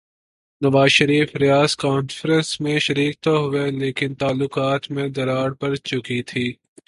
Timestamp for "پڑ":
5.53-5.75